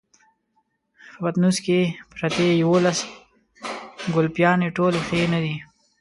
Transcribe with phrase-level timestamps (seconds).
[1.15, 1.79] په پټنوس کې
[2.13, 2.99] پرتې يوولس
[4.15, 5.55] ګلپيانې ټولې ښې نه دي.